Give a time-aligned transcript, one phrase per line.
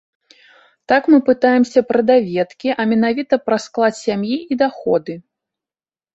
[0.91, 5.13] Так мы пытаемся пра даведкі, а менавіта пра склад сям'і і даходы.